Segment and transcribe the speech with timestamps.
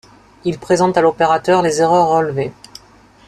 [0.45, 2.51] Il présente à l'opérateur les erreurs relevées.